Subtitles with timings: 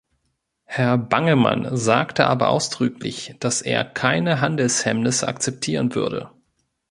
[0.63, 6.31] Herr Bangemann sagte aber ausdrücklich, dass er keine Handelshemmnisse akzeptieren würde.